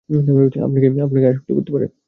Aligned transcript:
আপনাকে 1.05 1.27
আসক্ত 1.27 1.49
করতে 1.53 1.71
পারে। 1.73 1.87